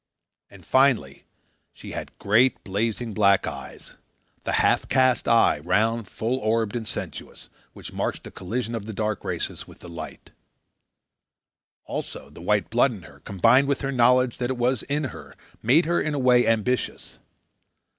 [0.49, 1.25] And, finally,
[1.73, 3.93] she had great, blazing black eyes
[4.45, 8.93] the half caste eye, round, full orbed, and sensuous, which marks the collision of the
[8.93, 10.31] dark races with the light.
[11.85, 15.35] Also, the white blood in her, combined with her knowledge that it was in her,
[15.61, 17.19] made her, in a way, ambitious.